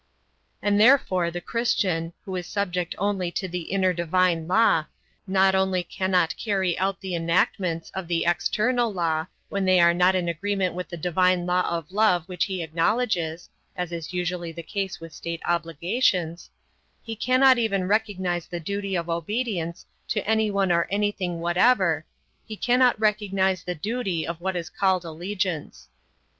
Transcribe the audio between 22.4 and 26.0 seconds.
he cannot recognize the duty of what is called allegiance.